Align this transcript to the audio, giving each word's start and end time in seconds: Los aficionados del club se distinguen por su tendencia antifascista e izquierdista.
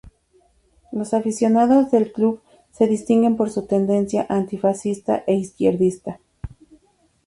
Los 0.91 1.13
aficionados 1.13 1.91
del 1.91 2.11
club 2.11 2.41
se 2.71 2.87
distinguen 2.87 3.35
por 3.37 3.51
su 3.51 3.67
tendencia 3.67 4.25
antifascista 4.29 5.23
e 5.27 5.35
izquierdista. 5.35 6.19